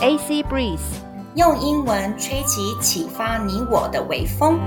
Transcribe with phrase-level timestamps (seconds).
[0.00, 0.78] AC Breeze，
[1.34, 4.60] 用英文吹起启发你我的微风。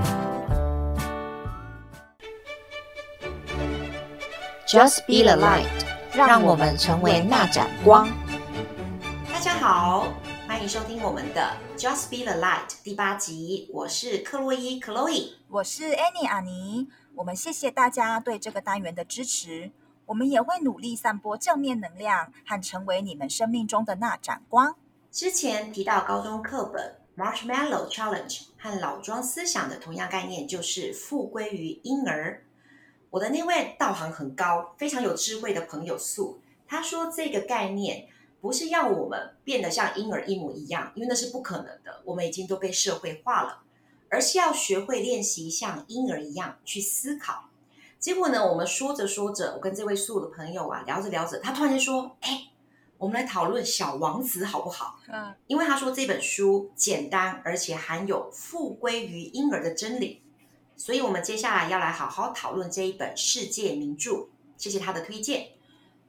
[4.66, 5.66] Just be the light，
[6.12, 8.10] 让我们成为那盏光。
[9.32, 10.06] 大家好，
[10.46, 13.70] 欢迎收听我们的 Just be the light 第八集。
[13.72, 16.88] 我是克洛伊 Chloe，我是 Annie 阿妮。
[17.14, 19.72] 我们谢谢大家对这个单元的支持。
[20.04, 24.76] 我们也会努力散播正面能量，和成为你们生命中的那盏光。
[25.12, 32.42] 之前提到高中课本 Marshmallow Challenge 和老庄思想的同样概念，就是复归于婴儿。
[33.10, 38.08] 我的那位道行很高、非常有智慧的朋友素，他说这个概念
[38.40, 43.58] 不是要我们变得像婴儿一模一样，因为那是不可能的，我们已经都被社会化了，
[44.08, 47.50] 而是要学会练习像婴儿一样去思考。
[47.98, 52.48] 结果呢，我们说着说着，我跟这位素的朋友啊聊着聊着，他突然间说：“哎，
[53.02, 60.22] 我们来讨论《小王子》好不好？”嗯，因为他说这本书简单，而且含有复归于婴儿的真理，
[60.76, 64.28] 所以我们接下来要来好好讨论这一本世界名著。
[64.56, 65.48] 谢谢他的推荐。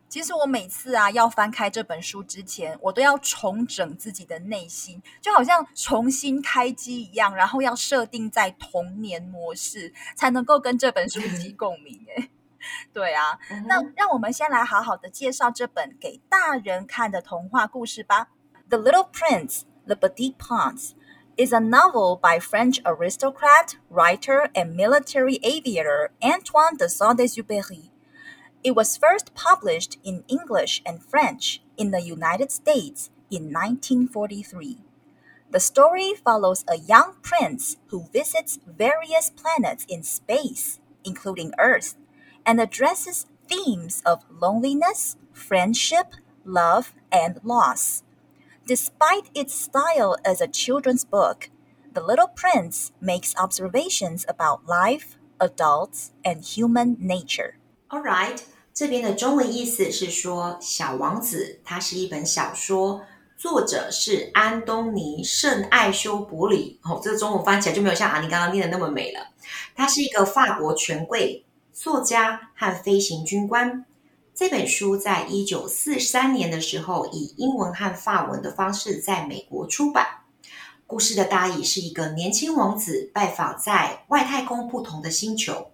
[0.07, 12.05] 其实我每次啊要翻开这本书之前，我都要重整自己的内心，就好像重新开机一样，然后要设定在童年模式，才能够跟这本书起共鸣。
[12.15, 12.29] 哎，
[12.92, 18.28] 对啊，嗯、那让我们先来好好的介绍这本给大人看的童话故事吧。
[18.68, 20.92] The Little Prince, Le Petit Prince
[21.36, 27.90] is a novel by French aristocrat, writer, and military aviator Antoine de Saint-Exupéry.
[28.62, 34.78] It was first published in English and French in the United States in 1943.
[35.50, 41.94] The story follows a young prince who visits various planets in space, including Earth,
[42.44, 46.14] and addresses themes of loneliness, friendship,
[46.44, 48.02] love, and loss.
[48.66, 51.50] Despite its style as a children's book,
[51.92, 57.54] The Little Prince makes observations about life, adults, and human nature.
[57.88, 58.42] All right.
[58.74, 63.02] 这边的中文意思是说，《小王子》它是一本小说，
[63.36, 66.78] 作者是安东尼·圣艾修伯里。
[66.84, 69.28] 哦，这个中文翻起来就没有像阿尼刚刚念的那么美了。
[69.74, 73.83] 他是一个法国权贵、 作家和飞行军官。
[74.35, 80.19] 这本书在一九四三年的时候，以英文和法文的方式在美国出版。
[80.85, 85.71] 故事的大意是一个年轻王子拜访在外太空不同的星球。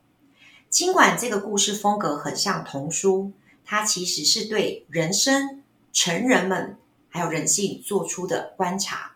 [0.69, 3.33] 尽管这个故事风格很像童书，
[3.65, 6.77] 它其实是对人生、成人们
[7.09, 9.15] 还有人性做出的观察。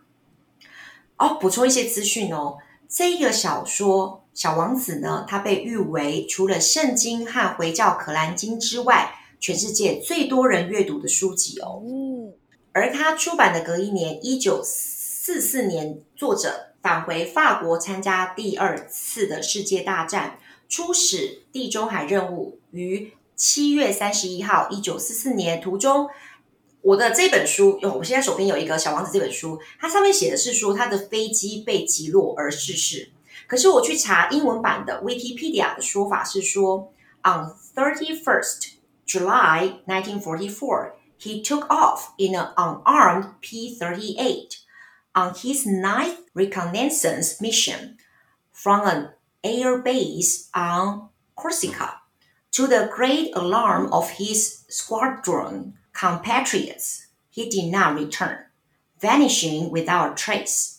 [1.16, 2.58] 哦，补充一些资讯哦，
[2.90, 11.84] 这个小说《小王子》呢，他被誉为除了圣经和回教可兰经之外，全世界最多人阅读的书籍哦。
[12.72, 20.40] 而他出版的隔一年，一九四四年，作者返回法国参加第二次的世界大战。
[20.70, 26.10] 出使地中海任务于七月三十一号，一九四四年途中，
[26.82, 33.12] 我的这本书，哟，我现在手边有一个《小王子》这本书，它上面写的是说他的飞机被击落而逝世。
[33.47, 36.93] 可是我去查英文版的 Wikipedia 的说法是说，
[37.23, 38.75] On thirty first
[39.07, 44.59] July nineteen forty four, he took off in an unarmed P thirty eight
[45.15, 47.97] on his ninth reconnaissance mission
[48.53, 49.11] from an
[49.43, 52.01] Air base on Corsica,
[52.51, 58.39] to the great alarm of his squadron compatriots, he did not return,
[59.01, 60.72] vanishing without trace.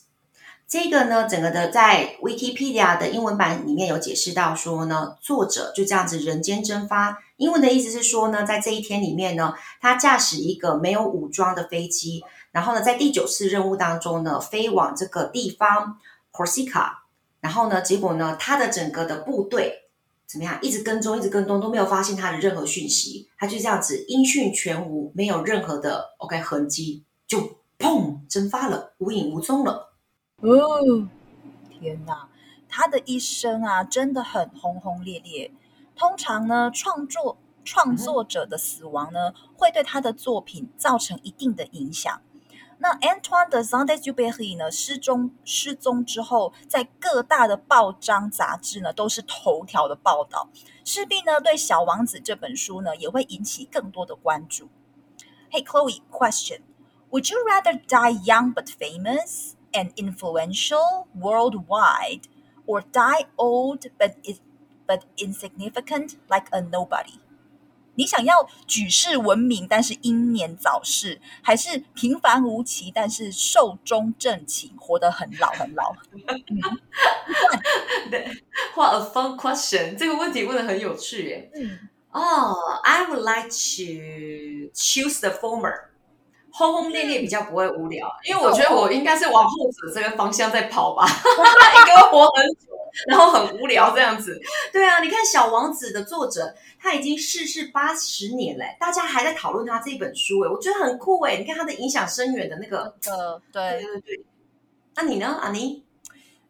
[0.67, 7.19] 这个呢，整个的在 Wikipedia 的英文版里面有解释到说呢，作者就这样子人间蒸发。
[7.37, 15.99] 英文的意思是说呢，在这一天里面呢，他驾驶一个没有武装的飞机，然后呢，在第九次任务当中呢，飞往这个地方
[16.31, 16.93] Corsica。
[17.41, 19.83] 然后呢，结果呢，他的整个的部队
[20.25, 20.57] 怎么样？
[20.63, 23.29] 一直跟踪，一直跟踪，都没有发现他的任何讯息。
[23.37, 29.94] 他就这样子音讯全无，没有任何的 OK 痕迹，就砰蒸发了，无影无踪了。
[30.41, 31.07] 哦，
[31.69, 32.27] 天哪！
[32.67, 35.51] 他的一生啊，真的很轰轰烈烈。
[35.95, 42.21] 通常呢，创作创作者的死亡呢，会对他的作品造成一定的影响。
[42.79, 50.49] 那 Antoine de Saint-Exupéry 呢，失踪失踪之后，在各大的报章杂志呢都是头条的报道，
[50.83, 54.67] 势必呢对《小王子》这本书呢也会引起更多的关注。
[55.49, 56.59] Hey Chloe, question:
[57.11, 62.28] Would you rather die young but famous and influential worldwide,
[62.66, 64.14] or die old but
[64.86, 67.18] but insignificant like a nobody?
[67.96, 75.94] 你想要举世闻名，但是英年早逝，还是平凡无奇，但是寿终正寝，活得很老很老？
[78.10, 78.26] 对，
[78.74, 79.96] What a fun question！
[79.96, 81.50] 这个问题问得很有趣耶。
[81.54, 81.78] 嗯，
[82.12, 85.90] 哦、oh,，I would like to choose the former。
[86.57, 91.05] 轰轰烈烈比较不会无聊，因为我觉得我应该是往后者这个方向在跑吧，
[91.79, 92.71] 应该会活很久，
[93.09, 94.39] 然后很无聊这样子。
[94.71, 104.25] 对啊，你看《小王子》的作者他已经逝世八十年嘞，大家还在讨论他这本书哎，我觉得很酷哎，你看他的影响深远的那个，呃，对对对对。
[104.95, 105.83] 那你呢，阿妮？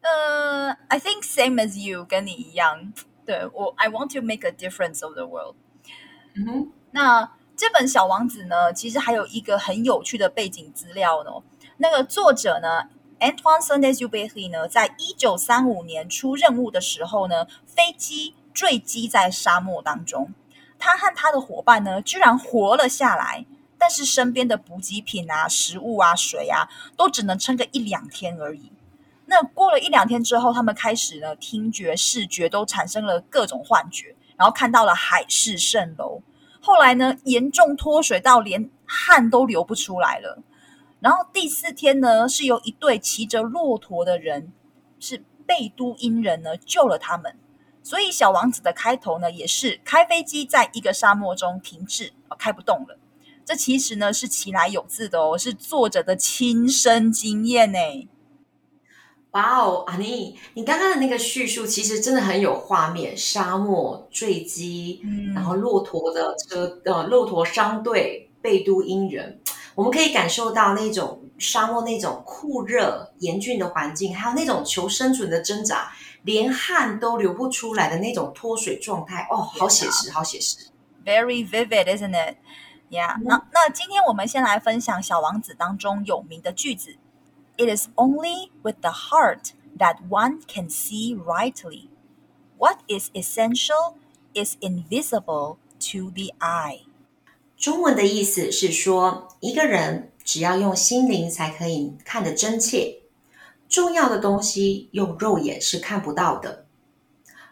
[0.02, 2.92] 呃、uh,，I think same as you，跟你一样。
[3.24, 5.56] 对我，I want to make a difference of the world。
[6.36, 7.32] 嗯哼，那。
[7.56, 11.30] 这本小王子呢，其实还有一个很有趣的背景资料呢。
[11.78, 20.34] 那个作者呢，Antoine Saint-Exupéry 呢，在一九三五年出任务的时候呢，飞机坠机在沙漠当中，
[20.78, 23.46] 他和他的伙伴呢，居然活了下来，
[23.78, 28.70] 但是身边的补给品啊、食物啊、水啊，都只能撑个一两天而已。
[29.24, 36.20] 那过了一两天之后，他们开始呢，听觉、视觉都产生了各种幻觉，然后看到了海市蜃楼。
[36.66, 40.42] 后来呢，严重脱水到连汗都流不出来了。
[40.98, 44.52] 然后第四天呢，是由一对骑着骆驼的人，
[44.98, 47.38] 是贝都因人呢救了他们。
[47.84, 52.98] 所以小王子的开头呢，也是开飞机在一个沙漠中停滞，开不动了。
[53.44, 57.78] 这其实呢是其来有自的哦，是作者的亲身经验呢。
[59.36, 69.38] 哇哦，阿妮，你刚刚的那个叙述其实真的很有画面，沙漠坠机，嗯，然后骆驼的车，呃，骆驼商队，贝都因人，
[69.74, 75.92] 我们可以感受到那种沙漠那种酷热严峻的环境，还有那种求生存的挣扎，
[76.22, 80.70] 连汗都流不出来的那种脱水状态，哦，好写实，好写实
[81.04, 82.36] ，Very vivid, isn't it?
[82.88, 86.96] Yeah，、嗯、那那今天我们先来分享《小王子》当中有名的句子。
[87.57, 91.89] It is only with the heart that one can see rightly.
[92.57, 93.95] What is essential
[94.33, 95.57] is invisible
[95.91, 96.81] to the eye.
[97.57, 103.01] 中文的意思是说，一个人只要用心灵才可以看得真切，
[103.69, 106.65] 重要的东西用肉眼是看不到的。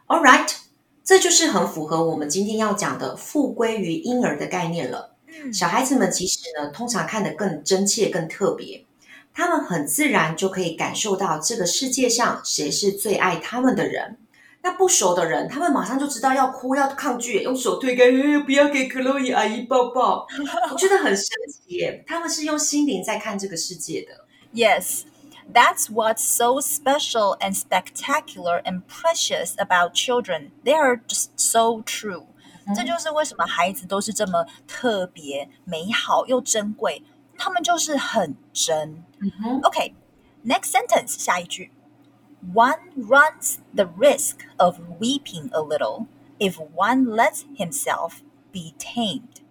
[0.07, 0.55] All right，
[1.03, 5.15] 这就是很符合我们今天要讲的复归于婴儿的概念了。
[5.53, 8.82] 小孩子们其实呢，通常看得更真切、更特别。
[9.34, 14.16] 他们很自然就可以感受到这个世界上谁是最爱他们的人。
[14.62, 18.10] 那不熟的人，他们马上就知道要哭、要抗拒，用手推开，
[18.46, 20.26] 不要给克洛伊阿姨抱抱。
[20.72, 24.24] 我觉得很神奇耶，他们是用心灵在看这个世界的。
[24.54, 25.02] Yes,
[25.52, 30.52] that's what's so special and spectacular and precious about children.
[30.64, 32.24] They are just so true.
[32.66, 32.74] 嗯。
[32.74, 37.02] 这就是为什么孩子都是这么特别、美好又珍贵。
[37.36, 39.04] 他们就是很真。
[39.18, 39.66] Mm -hmm.
[39.66, 39.94] OK,
[40.44, 41.70] next sentence，下一句。
[42.54, 46.06] One runs the risk of weeping a little
[46.38, 48.18] if one lets himself
[48.52, 49.42] be tamed。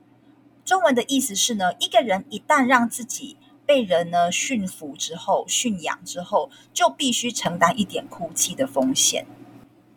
[0.63, 9.25] 中文的意思是呢，一个人一旦让自己被人呢驯服之后、驯养之后，就必须承担一点哭泣的风险。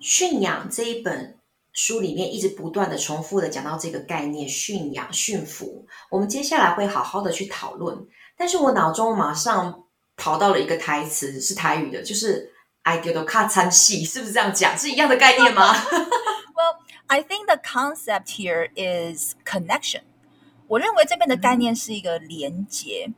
[0.00, 1.35] 驯养这一本。
[1.76, 5.87] 书里面一直不断的重复的讲到这个概念，驯养、驯服。
[6.11, 8.06] 我们接下来会好好的去讨论。
[8.35, 9.85] 但是我脑中马上
[10.16, 14.76] 跑到了一个台词，是台语的，就是“爱叫做卡惨死”，是不是这样讲？
[14.76, 16.78] 是一样的概念吗？Well,
[17.09, 20.04] I think the concept here is connection.
[20.68, 23.12] 我认为这边的概念是一个连结。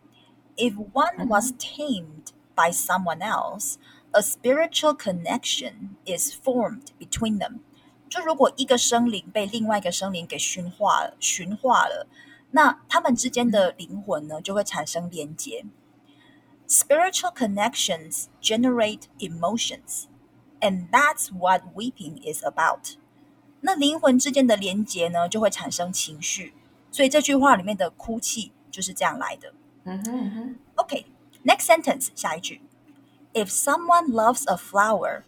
[0.57, 3.77] If one was tamed by someone else,
[4.11, 7.61] a spiritual connection is formed between them.
[8.09, 12.07] 就如果一个生灵被另外一个生灵给驯化了、驯化了，
[12.51, 15.65] 那他们之间的灵魂呢，就会产生连接。
[16.67, 20.05] Spiritual connections generate emotions,
[20.61, 22.97] and that's what weeping is about.
[23.61, 26.55] 那灵魂之间的连接呢，就会产生情绪。
[26.91, 29.53] 所以这句话里面的哭泣就是这样来的。
[29.85, 30.57] 嗯哼嗯哼。
[30.77, 31.05] Okay,
[31.45, 32.61] next sentence，下一句。
[33.35, 35.25] If someone loves a flower,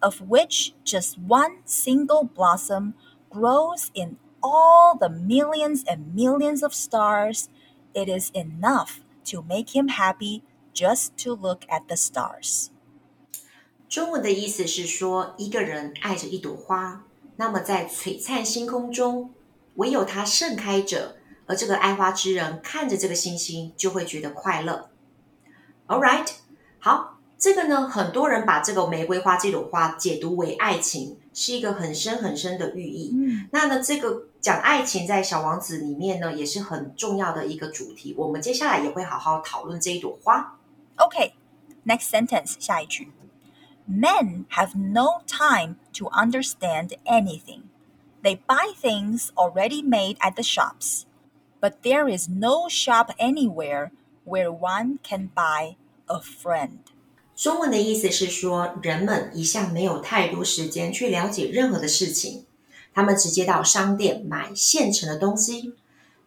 [0.00, 2.94] of which just one single blossom
[3.30, 7.48] grows in all the millions and millions of stars,
[7.94, 12.68] it is enough to make him happy just to look at the stars.
[13.88, 17.04] 中文的意思是说，一个人爱着一朵花，
[17.36, 19.32] 那么在璀璨星空中，
[19.76, 21.16] 唯有它盛开着，
[21.46, 24.90] 而这个爱花之人看着这个星星，就会觉得快乐。
[25.86, 26.28] All right，
[26.78, 27.09] 好。
[27.41, 33.11] 这个呢，很多人把这个玫瑰花这朵花解读为爱情，是一个很深很深的寓意。
[33.15, 38.13] 嗯，那呢，这个讲爱情在《小王子》里面呢，也是很重要的一个主题。
[38.15, 40.59] 我们接下来也会好好讨论这一朵花。
[40.97, 43.11] OK，next sentence，下一句。
[43.89, 47.63] Men have no time to understand anything.
[48.21, 51.05] They buy things already made at the shops,
[51.59, 53.89] but there is no shop anywhere
[54.25, 56.90] where one can buy a friend.
[57.41, 62.45] 中文的意思是说，人们一向没有太多时间去了解任何的事情。
[62.93, 65.73] 他们直接到商店买现成的东西，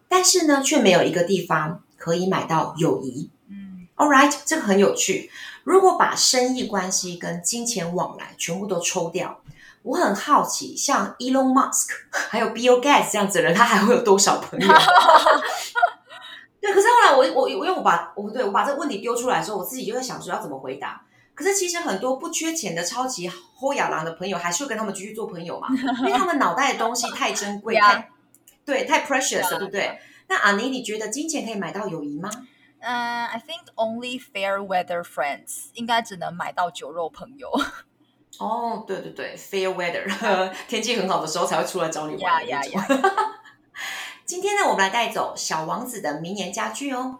[0.09, 3.29] 但是呢，却没有一个地方可以买到友谊。
[3.49, 5.31] 嗯，All right，这个很有趣。
[5.63, 9.39] 如果把生意关系跟金钱往来全部都抽掉，
[9.83, 14.67] 我很好奇，像 Elon Musk 还有 Bill Gates 这样子的人，他还会有多少朋友？
[16.59, 21.05] 对，可是后来我我我因为我把我对我把这个问题丢出来的时候，我自己就在想说要怎么回答。
[21.33, 25.67] 可是其实很多不缺钱的超级好野人的朋友，还是会跟他们继续做朋友嘛？
[25.99, 28.09] 因为他们脑袋的东西太珍贵， 太
[28.65, 29.99] 对，太 precious 了，对不对？
[30.27, 32.29] 那阿妮，你觉得金钱可以买到友谊吗？
[32.79, 37.49] 嗯、uh,，I think only fair weather friends 应该只能买到酒肉朋友。
[38.39, 42.87] 哦、oh,，对对对，fair weather 天气很好的时候才会出来找你玩呀呀。
[44.25, 47.19] 今天呢，我们来带走小王子的名言佳句哦。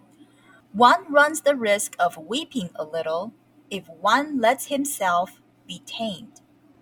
[0.75, 3.33] One runs the risk of weeping a little.
[3.69, 5.31] If one lets himself
[5.67, 6.39] be tamed，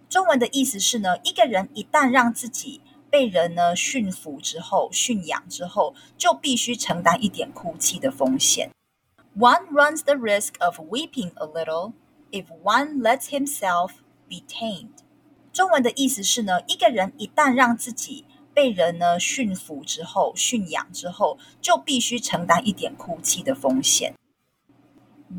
[0.09, 8.71] 中文的意思是呢，一个人一旦让自己被人呢驯服之后、驯养之后，就必须承担一点哭泣的风险。
[9.37, 11.93] One runs the risk of weeping a little
[12.31, 13.93] if one lets himself
[14.29, 14.99] be tamed。
[15.53, 18.25] 中文的意思是呢，一个人一旦让自己
[18.55, 24.15] 被人呢驯服之后、驯养之后，就必须承担一点哭泣的风险。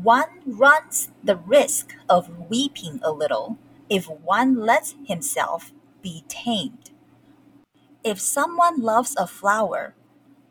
[0.04, 3.56] One runs the risk of weeping a little
[3.88, 6.92] if one lets himself be tamed.
[8.02, 9.94] If someone loves a flower,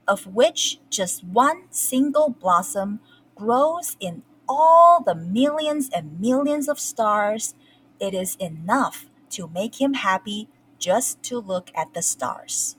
[0.05, 2.99] of which just one single blossom
[3.35, 7.55] grows in all the millions and millions of stars,
[7.99, 10.47] it is enough to make him happy
[10.83, 12.75] just to look at the stars.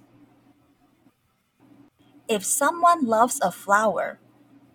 [2.28, 4.18] If someone loves a flower,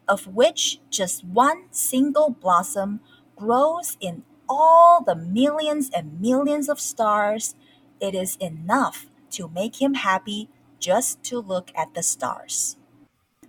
[0.08, 3.00] of which just one single blossom
[3.36, 7.56] grows in all the millions and millions of stars,
[8.00, 12.78] it is enough to make him happy just to look at the stars.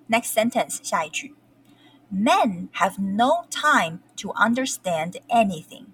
[0.09, 1.35] Next sentence, 下一句.
[2.11, 5.93] Men have no time to understand anything.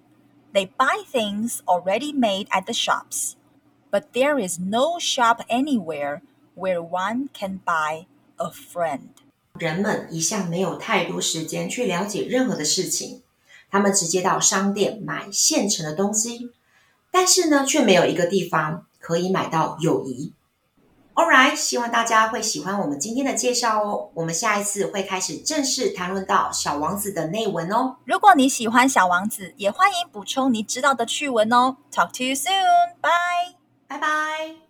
[0.53, 3.35] They buy things already made at the shops,
[3.90, 6.20] but there is no shop anywhere
[6.54, 9.08] where one can buy a friend.
[9.58, 13.22] 人们一向没有太多时间去了解任何的事情，
[13.70, 16.52] 他们直接到商店买现成的东西，
[17.10, 20.32] 但是呢，却没有一个地方可以买到友谊。
[21.14, 24.10] All right，希望大家会喜欢我们今天的介绍哦。
[24.14, 27.96] 我们下一次会开始正式谈论到小王子的内文哦。
[28.04, 31.78] 如果你喜欢小王子，也欢迎补充你知道的趣闻哦。
[31.90, 33.57] Talk to you soon，bye。
[33.88, 34.67] 拜拜。